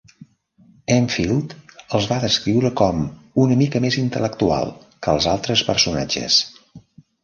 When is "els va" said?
1.99-2.17